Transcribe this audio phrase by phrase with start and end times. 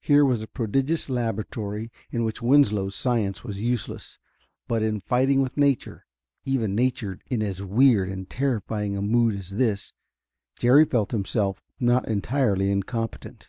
[0.00, 4.18] Here was a prodigious laboratory in which Winslow's science was useless,
[4.66, 6.06] but in fighting with nature
[6.44, 9.92] even nature in as weird and terrifying a mood as this
[10.58, 13.48] Jerry felt himself not entirely incompetent.